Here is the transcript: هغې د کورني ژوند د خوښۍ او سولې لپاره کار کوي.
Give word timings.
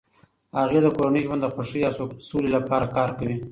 هغې 0.59 0.79
د 0.83 0.87
کورني 0.95 1.21
ژوند 1.25 1.41
د 1.43 1.47
خوښۍ 1.53 1.81
او 1.87 1.93
سولې 2.29 2.49
لپاره 2.57 2.91
کار 2.95 3.09
کوي. 3.19 3.37